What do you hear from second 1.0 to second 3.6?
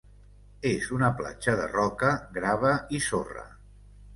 platja de roca, grava i sorra.